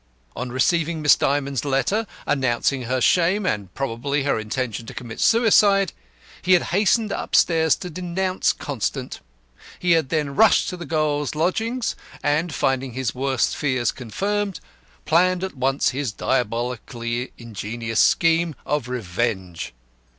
On 0.35 0.51
receiving 0.51 0.99
Miss 1.03 1.15
Dymond's 1.15 1.63
letter 1.63 2.07
announcing 2.25 2.81
her 2.85 2.99
shame, 2.99 3.45
and 3.45 3.71
(probably) 3.75 4.23
her 4.23 4.39
intention 4.39 4.87
to 4.87 4.95
commit 4.95 5.19
suicide, 5.19 5.93
he 6.41 6.53
had 6.53 6.63
hastened 6.73 7.11
upstairs 7.11 7.75
to 7.75 7.89
denounce 7.91 8.51
Constant. 8.51 9.19
He 9.77 9.91
had 9.91 10.09
then 10.09 10.35
rushed 10.35 10.69
to 10.69 10.77
the 10.77 10.87
girl's 10.87 11.35
lodgings, 11.35 11.95
and, 12.23 12.51
finding 12.51 12.93
his 12.93 13.13
worst 13.13 13.55
fears 13.55 13.91
confirmed, 13.91 14.59
planned 15.05 15.43
at 15.43 15.55
once 15.55 15.89
his 15.89 16.11
diabolically 16.11 17.31
ingenious 17.37 17.99
scheme 17.99 18.55
of 18.65 18.89
revenge. 18.89 19.71